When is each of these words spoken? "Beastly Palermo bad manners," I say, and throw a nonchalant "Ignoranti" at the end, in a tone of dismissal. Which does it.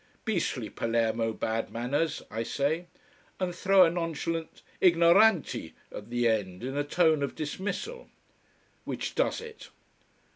"Beastly 0.25 0.67
Palermo 0.71 1.31
bad 1.31 1.69
manners," 1.69 2.23
I 2.31 2.41
say, 2.41 2.87
and 3.39 3.53
throw 3.53 3.85
a 3.85 3.91
nonchalant 3.91 4.63
"Ignoranti" 4.81 5.73
at 5.91 6.09
the 6.09 6.27
end, 6.27 6.63
in 6.63 6.75
a 6.75 6.83
tone 6.83 7.21
of 7.21 7.35
dismissal. 7.35 8.09
Which 8.83 9.13
does 9.13 9.41
it. 9.41 9.69